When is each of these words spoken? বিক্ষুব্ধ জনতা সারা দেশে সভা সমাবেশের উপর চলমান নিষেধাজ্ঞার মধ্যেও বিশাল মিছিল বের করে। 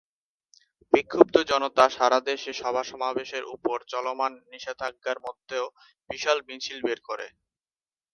বিক্ষুব্ধ 0.93 1.35
জনতা 1.51 1.85
সারা 1.89 2.19
দেশে 2.29 2.51
সভা 2.61 2.83
সমাবেশের 2.83 3.43
উপর 3.55 3.77
চলমান 3.91 4.31
নিষেধাজ্ঞার 4.51 5.17
মধ্যেও 5.25 5.65
বিশাল 6.09 6.37
মিছিল 6.47 6.77
বের 6.85 6.99
করে। 7.07 7.27